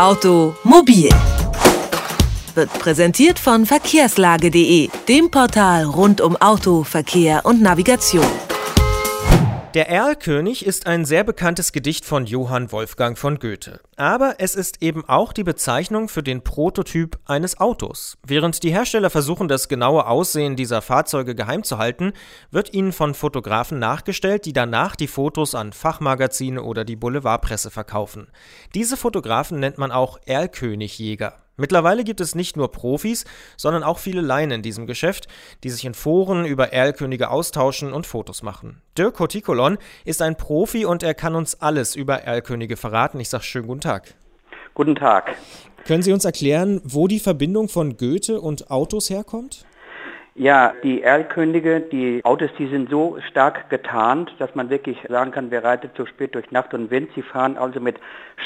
Automobil 0.00 1.10
wird 2.54 2.72
präsentiert 2.78 3.38
von 3.38 3.66
verkehrslage.de, 3.66 4.88
dem 5.06 5.30
Portal 5.30 5.84
rund 5.84 6.22
um 6.22 6.38
Auto, 6.38 6.84
Verkehr 6.84 7.44
und 7.44 7.60
Navigation. 7.60 8.24
Der 9.74 9.90
Erlkönig 9.90 10.64
ist 10.64 10.86
ein 10.86 11.04
sehr 11.04 11.22
bekanntes 11.22 11.72
Gedicht 11.72 12.06
von 12.06 12.24
Johann 12.24 12.72
Wolfgang 12.72 13.18
von 13.18 13.38
Goethe. 13.38 13.80
Aber 14.00 14.36
es 14.38 14.54
ist 14.54 14.80
eben 14.82 15.06
auch 15.06 15.34
die 15.34 15.44
Bezeichnung 15.44 16.08
für 16.08 16.22
den 16.22 16.42
Prototyp 16.42 17.18
eines 17.26 17.60
Autos. 17.60 18.16
Während 18.26 18.62
die 18.62 18.72
Hersteller 18.72 19.10
versuchen, 19.10 19.46
das 19.46 19.68
genaue 19.68 20.06
Aussehen 20.06 20.56
dieser 20.56 20.80
Fahrzeuge 20.80 21.34
geheim 21.34 21.64
zu 21.64 21.76
halten, 21.76 22.14
wird 22.50 22.72
ihnen 22.72 22.92
von 22.92 23.12
Fotografen 23.12 23.78
nachgestellt, 23.78 24.46
die 24.46 24.54
danach 24.54 24.96
die 24.96 25.06
Fotos 25.06 25.54
an 25.54 25.74
Fachmagazine 25.74 26.62
oder 26.62 26.86
die 26.86 26.96
Boulevardpresse 26.96 27.70
verkaufen. 27.70 28.28
Diese 28.74 28.96
Fotografen 28.96 29.60
nennt 29.60 29.76
man 29.76 29.92
auch 29.92 30.18
Erlkönigjäger. 30.24 31.34
Mittlerweile 31.60 32.04
gibt 32.04 32.22
es 32.22 32.34
nicht 32.34 32.56
nur 32.56 32.72
Profis, 32.72 33.26
sondern 33.58 33.82
auch 33.82 33.98
viele 33.98 34.22
Laien 34.22 34.50
in 34.50 34.62
diesem 34.62 34.86
Geschäft, 34.86 35.28
die 35.62 35.68
sich 35.68 35.84
in 35.84 35.92
Foren 35.92 36.46
über 36.46 36.72
Erlkönige 36.72 37.28
austauschen 37.28 37.92
und 37.92 38.06
Fotos 38.06 38.42
machen. 38.42 38.80
Dirk 38.96 39.16
Kotikolon 39.16 39.76
ist 40.06 40.22
ein 40.22 40.38
Profi 40.38 40.86
und 40.86 41.02
er 41.02 41.12
kann 41.12 41.34
uns 41.34 41.60
alles 41.60 41.96
über 41.96 42.22
Erlkönige 42.22 42.78
verraten. 42.78 43.20
Ich 43.20 43.28
sage 43.28 43.44
schönen 43.44 43.66
guten 43.66 43.82
Tag. 43.82 43.89
Guten 44.74 44.94
Tag. 44.94 45.34
Können 45.86 46.02
Sie 46.02 46.12
uns 46.12 46.24
erklären, 46.24 46.80
wo 46.84 47.08
die 47.08 47.18
Verbindung 47.18 47.68
von 47.68 47.96
Goethe 47.96 48.40
und 48.40 48.70
Autos 48.70 49.10
herkommt? 49.10 49.64
Ja, 50.36 50.72
die 50.84 51.02
Erlkönige, 51.02 51.80
die 51.80 52.24
Autos, 52.24 52.50
die 52.58 52.68
sind 52.68 52.88
so 52.88 53.18
stark 53.28 53.68
getarnt, 53.68 54.32
dass 54.38 54.54
man 54.54 54.70
wirklich 54.70 54.96
sagen 55.08 55.32
kann, 55.32 55.50
wer 55.50 55.64
reitet 55.64 55.90
so 55.96 56.06
spät 56.06 56.34
durch 56.34 56.50
Nacht 56.52 56.72
und 56.72 56.90
Wind. 56.90 57.10
Sie 57.16 57.22
fahren 57.22 57.58
also 57.58 57.80
mit 57.80 57.96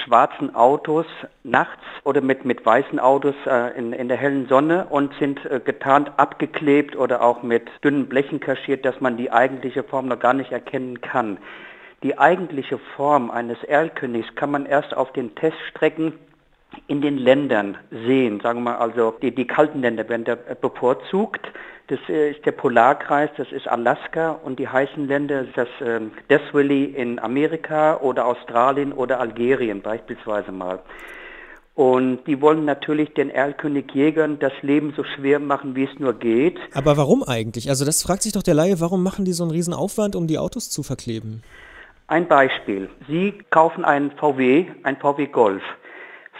schwarzen 0.05 0.55
Autos 0.55 1.07
nachts 1.43 1.83
oder 2.03 2.23
mit, 2.23 2.47
mit 2.47 2.65
weißen 2.65 2.99
Autos 2.99 3.35
äh, 3.47 3.79
in, 3.79 3.93
in 3.93 4.09
der 4.09 4.17
hellen 4.17 4.49
Sonne 4.49 4.87
und 4.87 5.13
sind 5.21 5.45
äh, 5.45 5.61
getarnt 5.61 6.11
abgeklebt 6.17 6.97
oder 6.97 7.23
auch 7.23 7.43
mit 7.43 7.69
dünnen 7.85 8.09
Blechen 8.09 8.41
kaschiert, 8.41 8.85
dass 8.85 9.01
man 9.01 9.19
die 9.19 9.31
eigentliche 9.31 9.85
Form 9.85 10.09
noch 10.09 10.19
gar 10.19 10.33
nicht 10.35 10.53
erkennen 10.53 11.03
kann. 11.03 11.37
Die 12.05 12.19
eigentliche 12.19 12.79
Form 12.97 13.31
eines 13.31 13.65
Erlkönigs 13.65 14.29
kann 14.35 14.51
man 14.51 14.67
erst 14.67 14.95
auf 14.95 15.15
den 15.15 15.35
Teststrecken 15.37 16.13
in 16.87 17.01
den 17.01 17.17
Ländern 17.17 17.79
sehen. 17.91 18.41
Sagen 18.41 18.59
wir 18.59 18.73
mal 18.73 18.77
also, 18.77 19.15
die, 19.23 19.35
die 19.35 19.47
kalten 19.47 19.81
Länder 19.81 20.07
werden 20.11 20.25
da 20.25 20.35
bevorzugt. 20.35 21.41
Das 21.87 21.99
äh, 22.11 22.33
ist 22.33 22.45
der 22.45 22.53
Polarkreis, 22.53 23.31
das 23.39 23.51
ist 23.53 23.67
Alaska 23.67 24.33
und 24.33 24.59
die 24.59 24.69
heißen 24.69 25.09
Länder, 25.09 25.45
das 25.57 25.69
äh, 25.81 26.01
Death 26.29 26.53
Valley 26.53 26.85
in 26.85 27.19
Amerika 27.19 27.97
oder 27.97 28.27
Australien 28.27 28.93
oder 28.93 29.19
Algerien 29.19 29.81
beispielsweise 29.81 30.53
mal. 30.53 30.81
Und 31.75 32.27
die 32.27 32.41
wollen 32.43 32.67
natürlich 32.67 33.15
den 33.15 33.31
Erlkönig-Jägern 33.31 34.39
das 34.41 34.53
Leben 34.61 34.93
so 34.95 35.05
schwer 35.05 35.41
machen, 35.41 35.75
wie 35.75 35.85
es 35.85 35.99
nur 35.99 36.13
geht. 36.13 36.59
Aber 36.75 36.99
warum 36.99 37.23
eigentlich? 37.23 37.71
Also 37.71 37.87
das 37.87 38.03
fragt 38.03 38.23
sich 38.23 38.33
doch 38.33 38.43
der 38.43 38.55
Laie, 38.55 38.79
warum 38.79 39.03
machen 39.03 39.25
die 39.25 39.33
so 39.33 39.43
einen 39.43 39.53
riesen 39.53 39.73
Aufwand, 39.73 40.17
um 40.17 40.27
die 40.27 40.39
Autos 40.39 40.69
zu 40.69 40.83
verkleben? 40.83 41.43
Ein 42.07 42.29
Beispiel. 42.29 42.91
Sie 43.09 43.33
kaufen 43.51 43.85
einen 43.85 44.11
VW, 44.13 44.67
ein 44.83 44.97
VW 44.97 45.27
Golf 45.27 45.63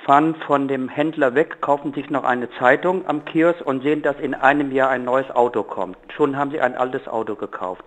fahren 0.05 0.35
von 0.47 0.69
dem 0.69 0.89
Händler 0.89 1.35
weg, 1.35 1.61
kaufen 1.61 1.93
sich 1.95 2.11
noch 2.11 2.25
eine 2.25 2.51
Zeitung 2.59 3.07
am 3.09 3.25
Kiosk 3.25 3.61
und 3.65 3.83
sehen, 3.83 4.03
dass 4.03 4.19
in 4.21 4.35
einem 4.35 4.71
Jahr 4.71 4.91
ein 4.91 5.05
neues 5.05 5.31
Auto 5.31 5.63
kommt. 5.63 5.97
Schon 6.15 6.37
haben 6.37 6.51
sie 6.51 6.61
ein 6.61 6.77
altes 6.77 7.09
Auto 7.09 7.35
gekauft. 7.35 7.85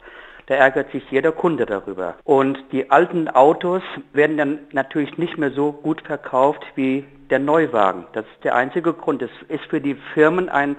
Da 0.47 0.55
ärgert 0.55 0.91
sich 0.91 1.03
jeder 1.11 1.31
Kunde 1.31 1.65
darüber. 1.65 2.15
Und 2.23 2.57
die 2.71 2.89
alten 2.89 3.27
Autos 3.27 3.83
werden 4.13 4.37
dann 4.37 4.59
natürlich 4.71 5.17
nicht 5.17 5.37
mehr 5.37 5.51
so 5.51 5.73
gut 5.73 6.01
verkauft 6.01 6.65
wie 6.75 7.05
der 7.29 7.39
Neuwagen. 7.39 8.07
Das 8.13 8.25
ist 8.25 8.43
der 8.43 8.55
einzige 8.55 8.93
Grund. 8.93 9.21
Es 9.21 9.31
ist 9.49 9.65
für 9.65 9.81
die 9.81 9.95
Firmen 10.13 10.47
ein 10.47 10.77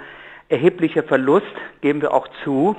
erheblicher 0.48 1.02
Verlust, 1.02 1.46
geben 1.82 2.00
wir 2.00 2.14
auch 2.14 2.28
zu. 2.44 2.76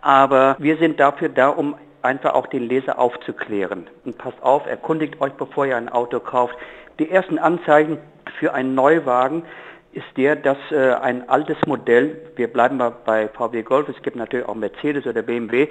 Aber 0.00 0.56
wir 0.58 0.78
sind 0.78 0.98
dafür 0.98 1.28
da, 1.28 1.50
um 1.50 1.76
einfach 2.02 2.34
auch 2.34 2.46
den 2.46 2.68
Leser 2.68 2.98
aufzuklären. 2.98 3.88
Und 4.04 4.18
passt 4.18 4.42
auf, 4.42 4.66
erkundigt 4.66 5.20
euch, 5.20 5.32
bevor 5.34 5.66
ihr 5.66 5.76
ein 5.76 5.88
Auto 5.88 6.20
kauft, 6.20 6.56
die 6.98 7.10
ersten 7.10 7.38
Anzeichen 7.38 7.98
für 8.38 8.54
einen 8.54 8.74
Neuwagen 8.74 9.44
ist 9.92 10.06
der, 10.16 10.36
dass 10.36 10.58
äh, 10.70 10.92
ein 10.94 11.28
altes 11.28 11.56
Modell, 11.66 12.20
wir 12.36 12.48
bleiben 12.48 12.76
mal 12.76 12.92
bei 13.04 13.28
VW 13.28 13.62
Golf, 13.62 13.88
es 13.88 14.00
gibt 14.02 14.16
natürlich 14.16 14.46
auch 14.46 14.54
Mercedes 14.54 15.06
oder 15.06 15.22
BMW, 15.22 15.68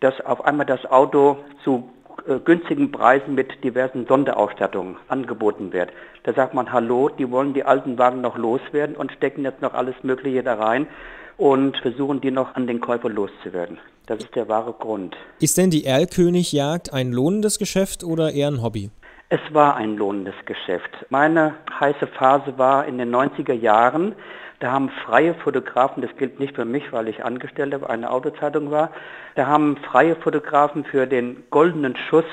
dass 0.00 0.20
auf 0.20 0.44
einmal 0.44 0.66
das 0.66 0.84
Auto 0.86 1.38
zu 1.62 1.90
günstigen 2.44 2.90
Preisen 2.90 3.34
mit 3.34 3.62
diversen 3.62 4.06
Sonderausstattungen 4.06 4.96
angeboten 5.08 5.72
wird. 5.72 5.90
Da 6.22 6.32
sagt 6.32 6.54
man, 6.54 6.72
hallo, 6.72 7.08
die 7.08 7.30
wollen 7.30 7.54
die 7.54 7.64
alten 7.64 7.98
Wagen 7.98 8.20
noch 8.20 8.38
loswerden 8.38 8.96
und 8.96 9.12
stecken 9.12 9.44
jetzt 9.44 9.60
noch 9.62 9.74
alles 9.74 9.94
Mögliche 10.02 10.42
da 10.42 10.54
rein 10.54 10.86
und 11.36 11.76
versuchen 11.78 12.20
die 12.20 12.30
noch 12.30 12.54
an 12.54 12.66
den 12.66 12.80
Käufer 12.80 13.10
loszuwerden. 13.10 13.78
Das 14.06 14.18
ist 14.18 14.34
der 14.34 14.48
wahre 14.48 14.72
Grund. 14.72 15.16
Ist 15.40 15.56
denn 15.56 15.70
die 15.70 15.84
Erlkönigjagd 15.84 16.92
ein 16.92 17.12
lohnendes 17.12 17.58
Geschäft 17.58 18.04
oder 18.04 18.32
eher 18.32 18.48
ein 18.48 18.62
Hobby? 18.62 18.90
Es 19.28 19.40
war 19.52 19.76
ein 19.76 19.96
lohnendes 19.96 20.34
Geschäft. 20.44 20.90
Meine 21.08 21.54
heiße 21.80 22.06
Phase 22.06 22.58
war 22.58 22.84
in 22.86 22.98
den 22.98 23.14
90er 23.14 23.54
Jahren. 23.54 24.14
Da 24.60 24.70
haben 24.70 24.90
freie 25.04 25.34
Fotografen, 25.34 26.02
das 26.02 26.14
gilt 26.16 26.38
nicht 26.38 26.54
für 26.54 26.64
mich, 26.64 26.92
weil 26.92 27.08
ich 27.08 27.24
Angestellter 27.24 27.80
bei 27.80 27.88
einer 27.88 28.12
Autozeitung 28.12 28.70
war, 28.70 28.90
da 29.34 29.46
haben 29.46 29.76
freie 29.78 30.16
Fotografen 30.16 30.84
für 30.84 31.06
den 31.06 31.42
goldenen 31.50 31.96
Schuss, 31.96 32.24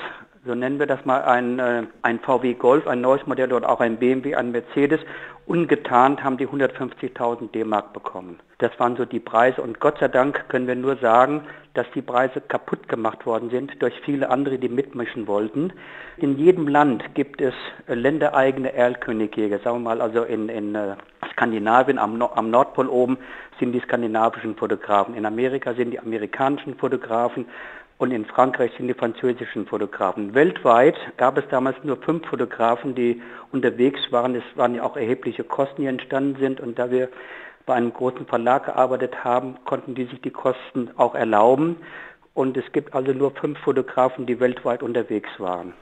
so 0.45 0.53
nennen 0.55 0.79
wir 0.79 0.85
das 0.85 1.03
mal, 1.03 1.23
ein, 1.23 1.59
äh, 1.59 1.83
ein 2.03 2.19
VW 2.19 2.53
Golf, 2.53 2.87
ein 2.87 3.01
neues 3.01 3.25
Modell 3.25 3.51
oder 3.51 3.69
auch 3.69 3.79
ein 3.79 3.97
BMW, 3.97 4.35
ein 4.35 4.51
Mercedes 4.51 5.01
Ungetarnt 5.47 6.23
haben 6.23 6.37
die 6.37 6.47
150.000 6.47 7.51
D-Mark 7.51 7.93
bekommen. 7.93 8.39
Das 8.61 8.71
waren 8.79 8.95
so 8.95 9.05
die 9.05 9.19
Preise 9.19 9.59
und 9.59 9.79
Gott 9.79 9.97
sei 9.97 10.07
Dank 10.07 10.47
können 10.47 10.67
wir 10.67 10.75
nur 10.75 10.95
sagen, 10.97 11.41
dass 11.73 11.87
die 11.95 12.03
Preise 12.03 12.41
kaputt 12.41 12.87
gemacht 12.87 13.25
worden 13.25 13.49
sind 13.49 13.81
durch 13.81 13.99
viele 14.05 14.29
andere, 14.29 14.59
die 14.59 14.69
mitmischen 14.69 15.25
wollten. 15.25 15.73
In 16.17 16.37
jedem 16.37 16.67
Land 16.67 17.15
gibt 17.15 17.41
es 17.41 17.55
ländereigene 17.87 18.71
Erlkönigjäger, 18.71 19.57
sagen 19.59 19.77
wir 19.77 19.89
mal 19.89 19.99
also 19.99 20.21
in, 20.21 20.47
in 20.47 20.75
äh, 20.75 20.95
Skandinavien 21.31 21.97
am, 21.97 22.21
am 22.21 22.51
Nordpol 22.51 22.87
oben 22.87 23.17
sind 23.59 23.71
die 23.71 23.79
skandinavischen 23.79 24.55
Fotografen, 24.55 25.15
in 25.15 25.25
Amerika 25.25 25.73
sind 25.73 25.89
die 25.89 25.99
amerikanischen 25.99 26.75
Fotografen, 26.75 27.47
und 27.97 28.09
in 28.09 28.25
Frankreich 28.25 28.71
sind 28.77 28.87
die 28.87 28.95
französischen 28.95 29.67
Fotografen. 29.67 30.33
Weltweit 30.33 30.95
gab 31.17 31.37
es 31.37 31.43
damals 31.51 31.77
nur 31.83 31.97
fünf 31.97 32.25
Fotografen, 32.25 32.95
die 32.95 33.21
unterwegs 33.51 34.11
waren. 34.11 34.33
Es 34.33 34.43
waren 34.55 34.73
ja 34.73 34.81
auch 34.81 34.97
erhebliche 34.97 35.43
Kosten, 35.43 35.83
die 35.83 35.87
entstanden 35.87 36.35
sind. 36.39 36.59
Und 36.59 36.79
da 36.79 36.89
wir 36.89 37.09
bei 37.65 37.75
einem 37.75 37.93
großen 37.93 38.25
Verlag 38.25 38.65
gearbeitet 38.65 39.23
haben, 39.23 39.57
konnten 39.65 39.95
die 39.95 40.05
sich 40.05 40.21
die 40.21 40.31
Kosten 40.31 40.89
auch 40.97 41.15
erlauben. 41.15 41.77
Und 42.33 42.55
es 42.57 42.71
gibt 42.71 42.93
also 42.93 43.11
nur 43.13 43.31
fünf 43.31 43.59
Fotografen, 43.59 44.25
die 44.25 44.39
weltweit 44.39 44.83
unterwegs 44.83 45.29
waren. 45.37 45.73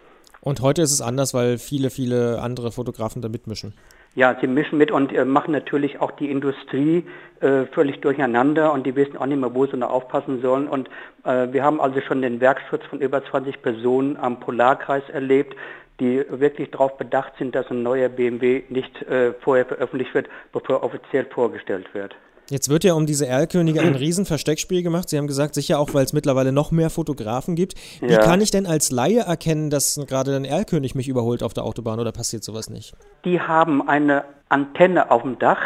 Und 0.42 0.62
heute 0.62 0.82
ist 0.82 0.92
es 0.92 1.02
anders, 1.02 1.34
weil 1.34 1.58
viele, 1.58 1.90
viele 1.90 2.42
andere 2.42 2.72
Fotografen 2.72 3.22
da 3.22 3.30
mitmischen. 3.30 3.74
Ja, 4.16 4.36
sie 4.42 4.48
mischen 4.48 4.78
mit 4.78 4.92
und 4.92 5.14
äh, 5.14 5.24
machen 5.24 5.52
natürlich 5.52 6.00
auch 6.02 6.12
die 6.12 6.32
Industrie 6.32 7.06
äh, 7.42 7.66
völlig 7.66 8.02
durcheinander 8.02 8.74
und 8.74 8.86
die 8.86 8.96
wissen 8.96 9.18
auch 9.18 9.28
nicht 9.28 9.40
mehr, 9.40 9.54
wo 9.54 9.66
sie 9.66 9.78
noch 9.78 9.92
aufpassen 9.92 10.42
sollen. 10.42 10.68
Und 10.68 10.90
äh, 11.26 11.52
wir 11.52 11.64
haben 11.64 11.80
also 11.80 12.02
schon 12.02 12.22
den 12.22 12.42
Werkschutz 12.42 12.84
von 12.90 13.02
über 13.02 13.24
20 13.24 13.62
Personen 13.62 14.18
am 14.18 14.40
Polarkreis 14.40 15.04
erlebt, 15.10 15.56
die 16.00 16.24
wirklich 16.30 16.72
darauf 16.72 16.98
bedacht 16.98 17.34
sind, 17.38 17.54
dass 17.54 17.70
ein 17.70 17.84
neuer 17.84 18.10
BMW 18.10 18.64
nicht 18.70 19.02
äh, 19.04 19.34
vorher 19.42 19.66
veröffentlicht 19.66 20.14
wird, 20.14 20.28
bevor 20.52 20.78
er 20.78 20.84
offiziell 20.84 21.26
vorgestellt 21.26 21.94
wird. 21.94 22.16
Jetzt 22.50 22.70
wird 22.70 22.84
ja 22.84 22.94
um 22.94 23.06
diese 23.06 23.28
Erlkönige 23.28 23.82
ein 23.82 23.96
riesen 23.96 24.26
Versteckspiel 24.26 24.82
gemacht. 24.82 25.10
Sie 25.10 25.18
haben 25.18 25.28
gesagt, 25.28 25.54
sicher 25.54 25.80
auch, 25.80 25.94
weil 25.94 26.04
es 26.04 26.14
mittlerweile 26.14 26.52
noch 26.52 26.72
mehr 26.72 26.90
Fotografen 26.90 27.56
gibt. 27.56 27.76
Wie 28.02 28.12
ja. 28.12 28.20
kann 28.20 28.42
ich 28.42 28.50
denn 28.50 28.66
als 28.66 28.92
Laie 28.92 29.20
erkennen, 29.20 29.70
dass 29.70 30.00
gerade 30.08 30.36
ein 30.36 30.46
Erlkönig 30.46 30.96
mich 30.96 31.08
überholt 31.08 31.44
auf 31.44 31.54
der 31.54 31.64
Autobahn 31.64 32.00
oder 32.00 32.12
passiert 32.12 32.44
sowas 32.44 32.70
nicht? 32.70 32.94
Die 33.24 33.40
haben 33.40 33.88
eine 33.88 34.24
Antenne 34.50 35.12
auf 35.12 35.22
dem 35.22 35.38
Dach, 35.38 35.62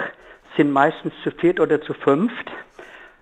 sind 0.58 0.72
meistens 0.72 1.14
zu 1.24 1.32
viert 1.32 1.60
oder 1.60 1.82
zu 1.82 1.94
fünft, 1.94 2.52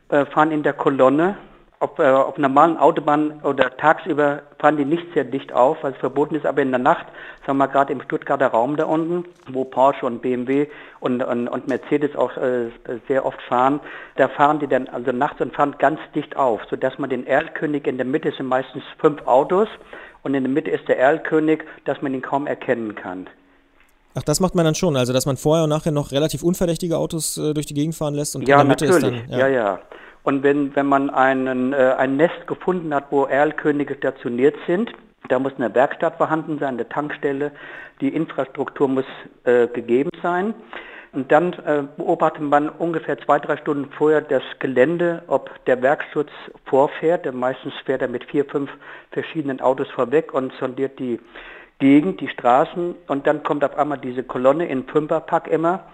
äh, 0.10 0.26
fahren 0.26 0.52
in 0.52 0.64
der 0.64 0.74
Kolonne 0.74 1.38
auf, 1.82 1.98
äh, 1.98 2.04
auf 2.04 2.38
normalen 2.38 2.78
Autobahnen 2.78 3.42
oder 3.42 3.76
tagsüber 3.76 4.44
fahren 4.60 4.78
die 4.78 4.86
nicht 4.86 5.04
sehr 5.16 5.24
dicht 5.24 5.52
auf, 5.52 5.78
weil 5.82 5.94
es 5.94 5.98
verboten 5.98 6.36
ist, 6.36 6.46
aber 6.46 6.62
in 6.62 6.70
der 6.70 6.80
Nacht, 6.80 7.08
sagen 7.46 7.58
wir 7.58 7.68
gerade 7.68 7.92
im 7.92 8.02
Stuttgarter 8.04 8.48
Raum 8.48 8.78
da 8.78 8.86
unten, 8.86 9.26
wo 9.52 9.66
Porsche 9.66 10.06
und 10.06 10.22
BMW 10.22 10.68
und, 11.00 11.24
und, 11.24 11.48
und 11.48 11.68
Mercedes 11.68 12.16
auch 12.16 12.38
äh, 12.38 12.70
sehr 13.08 13.26
oft 13.26 13.42
fahren, 13.42 13.80
da 14.16 14.28
fahren 14.28 14.60
die 14.60 14.68
dann 14.68 14.88
also 14.90 15.12
nachts 15.12 15.42
und 15.42 15.56
fahren 15.56 15.76
ganz 15.80 16.00
dicht 16.14 16.38
auf, 16.38 16.62
sodass 16.70 17.00
man 17.00 17.10
den 17.10 17.26
Erlkönig 17.26 17.88
in 17.88 17.98
der 17.98 18.06
Mitte 18.06 18.32
sind 18.32 18.46
meistens 18.46 18.84
fünf 19.00 19.26
Autos 19.26 19.68
und 20.22 20.36
in 20.36 20.44
der 20.44 20.52
Mitte 20.52 20.70
ist 20.70 20.88
der 20.88 21.00
Erlkönig, 21.00 21.64
dass 21.86 22.00
man 22.04 22.14
ihn 22.14 22.22
kaum 22.22 22.46
erkennen 22.46 22.94
kann. 22.94 23.28
Ach, 24.14 24.24
das 24.24 24.40
macht 24.40 24.54
man 24.54 24.66
dann 24.66 24.76
schon, 24.76 24.96
also 24.98 25.14
dass 25.14 25.26
man 25.26 25.36
vorher 25.36 25.64
und 25.64 25.70
nachher 25.72 25.92
noch 25.92 26.12
relativ 26.12 26.44
unverdächtige 26.44 26.98
Autos 26.98 27.38
äh, 27.38 27.56
durch 27.56 27.66
die 27.66 27.74
Gegend 27.74 27.96
fahren 27.96 28.14
lässt 28.14 28.36
und 28.36 28.48
ja, 28.48 28.62
in 28.62 28.68
der 28.68 28.70
Mitte 28.70 28.86
natürlich. 28.86 29.22
ist 29.24 29.32
dann. 29.32 29.40
Ja, 29.40 29.48
ja. 29.48 29.54
ja. 29.54 29.80
Und 30.24 30.44
wenn, 30.44 30.76
wenn 30.76 30.86
man 30.86 31.10
einen, 31.10 31.74
äh, 31.74 31.96
ein 31.98 32.18
Nest 32.18 32.48
gefunden 32.48 32.94
hat, 32.94 33.06
wo 33.10 33.26
Erlkönige 33.26 33.96
stationiert 33.96 34.56
sind, 34.68 34.92
Da 35.32 35.40
muss 35.40 35.54
eine 35.58 35.74
Werkstatt 35.74 36.18
vorhanden 36.18 36.60
sein, 36.60 36.76
eine 36.76 36.90
Tankstelle. 36.90 37.52
Die 38.02 38.10
Infrastruktur 38.10 38.90
muss 38.90 39.06
äh, 39.46 39.68
gegeben 39.68 40.10
sein. 40.22 40.54
Und 41.14 41.32
dann 41.32 41.54
äh, 41.54 41.84
beobachtet 41.96 42.42
man 42.42 42.68
ungefähr 42.68 43.18
zwei, 43.20 43.40
drei 43.40 43.56
Stunden 43.58 43.92
vorher 43.92 44.22
das 44.22 44.44
Gelände, 44.60 45.24
ob 45.28 45.50
der 45.66 45.82
Werkschutz 45.82 46.32
vorfährt. 46.66 47.26
Denn 47.26 47.38
meistens 47.38 47.74
fährt 47.86 48.02
er 48.02 48.10
mit 48.10 48.26
vier, 48.26 48.44
fünf 48.46 48.70
verschiedenen 49.12 49.62
Autos 49.62 49.90
vorweg 49.92 50.34
und 50.34 50.52
sondiert 50.60 51.00
die 51.00 51.20
Gegend, 51.80 52.20
die 52.20 52.30
Straßen. 52.30 52.96
Und 53.08 53.26
dann 53.26 53.44
kommt 53.44 53.64
auf 53.64 53.78
einmal 53.78 54.00
diese 54.00 54.24
Kolonne 54.24 54.68
in 54.68 54.86
Fünferpack 54.86 55.48
immer 55.48 55.86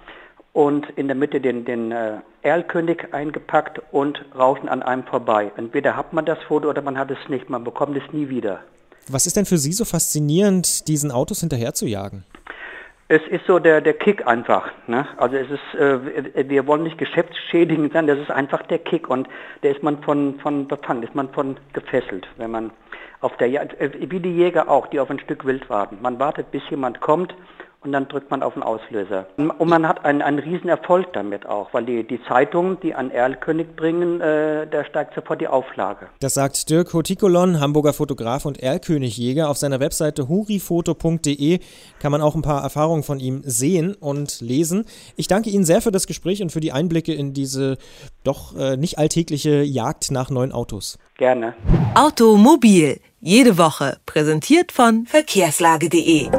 und 0.57 0.89
in 0.95 1.05
der 1.05 1.15
Mitte 1.15 1.39
den, 1.39 1.65
den 1.65 1.91
äh, 1.91 2.13
Erlkönig 2.41 3.13
eingepackt 3.13 3.79
und 3.91 4.25
rauschen 4.35 4.69
an 4.69 4.81
einem 4.81 5.03
vorbei. 5.03 5.51
Entweder 5.55 5.95
hat 5.95 6.13
man 6.13 6.25
das 6.25 6.39
Foto 6.47 6.67
oder 6.67 6.81
man 6.81 6.97
hat 6.97 7.11
es 7.11 7.29
nicht. 7.29 7.47
Man 7.47 7.63
bekommt 7.63 7.95
es 7.95 8.11
nie 8.11 8.27
wieder. 8.29 8.61
Was 9.07 9.27
ist 9.27 9.37
denn 9.37 9.45
für 9.45 9.59
Sie 9.59 9.71
so 9.71 9.85
faszinierend, 9.85 10.87
diesen 10.87 11.11
Autos 11.11 11.41
hinterher 11.41 11.75
zu 11.75 11.85
jagen? 11.85 12.23
Es 13.07 13.21
ist 13.29 13.45
so 13.45 13.59
der, 13.59 13.81
der 13.81 13.93
Kick 13.93 14.25
einfach. 14.25 14.71
Ne? 14.87 15.07
Also 15.17 15.35
es 15.35 15.47
ist, 15.51 15.79
äh, 15.79 16.49
wir 16.49 16.65
wollen 16.65 16.81
nicht 16.81 16.97
geschäftsschädigend 16.97 17.93
sein, 17.93 18.07
das 18.07 18.17
ist 18.17 18.31
einfach 18.31 18.63
der 18.63 18.79
Kick 18.79 19.11
und 19.11 19.29
der 19.61 19.75
ist 19.75 19.83
man 19.83 20.01
von, 20.01 20.39
von 20.39 20.67
befangen, 20.67 21.03
ist 21.03 21.13
man 21.13 21.29
von 21.29 21.57
gefesselt, 21.73 22.27
wenn 22.37 22.49
man 22.49 22.71
auf 23.21 23.37
der 23.37 23.47
Jagd, 23.49 23.79
äh, 23.79 23.91
wie 24.09 24.19
die 24.19 24.35
Jäger 24.35 24.69
auch, 24.69 24.87
die 24.87 24.99
auf 24.99 25.11
ein 25.11 25.19
Stück 25.19 25.45
Wild 25.45 25.69
warten. 25.69 25.99
Man 26.01 26.17
wartet, 26.17 26.49
bis 26.49 26.63
jemand 26.71 26.99
kommt 26.99 27.35
und 27.87 27.93
dann 27.93 28.07
drückt 28.07 28.29
man 28.29 28.43
auf 28.43 28.53
den 28.53 28.63
Auslöser. 28.63 29.27
Und 29.37 29.69
man 29.69 29.87
hat 29.87 30.03
einen, 30.03 30.21
einen 30.21 30.39
riesen 30.39 30.67
Erfolg 30.67 31.13
damit 31.13 31.45
auch, 31.45 31.73
weil 31.73 31.85
die, 31.85 32.05
die 32.05 32.19
Zeitungen, 32.27 32.77
die 32.81 32.93
an 32.93 33.11
Erlkönig 33.11 33.75
bringen, 33.75 34.19
äh, 34.19 34.67
da 34.67 34.83
steigt 34.83 35.15
sofort 35.15 35.39
die 35.39 35.47
Auflage. 35.47 36.07
Das 36.19 36.33
sagt 36.33 36.69
Dirk 36.69 36.93
Hotikolon, 36.93 37.61
Hamburger 37.61 37.93
Fotograf 37.93 38.45
und 38.45 38.61
Erlkönigjäger. 38.61 39.49
Auf 39.49 39.57
seiner 39.57 39.79
Webseite 39.79 40.27
hurifoto.de 40.27 41.59
kann 41.99 42.11
man 42.11 42.21
auch 42.21 42.35
ein 42.35 42.41
paar 42.41 42.61
Erfahrungen 42.61 43.03
von 43.03 43.21
ihm 43.21 43.41
sehen 43.45 43.95
und 43.95 44.41
lesen. 44.41 44.85
Ich 45.15 45.27
danke 45.27 45.49
Ihnen 45.49 45.63
sehr 45.63 45.81
für 45.81 45.91
das 45.91 46.07
Gespräch 46.07 46.41
und 46.41 46.51
für 46.51 46.59
die 46.59 46.73
Einblicke 46.73 47.13
in 47.13 47.33
diese 47.33 47.77
doch 48.25 48.53
äh, 48.57 48.75
nicht 48.75 48.99
alltägliche 48.99 49.63
Jagd 49.63 50.11
nach 50.11 50.29
neuen 50.29 50.51
Autos. 50.51 50.99
Gerne. 51.17 51.55
Automobil, 51.95 52.99
jede 53.21 53.57
Woche, 53.57 53.97
präsentiert 54.05 54.73
von 54.73 55.05
verkehrslage.de. 55.05 56.29